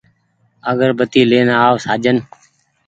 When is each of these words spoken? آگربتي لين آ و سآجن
آگربتي 0.71 1.21
لين 1.29 1.49
آ 1.65 1.67
و 1.73 1.77
سآجن 1.85 2.17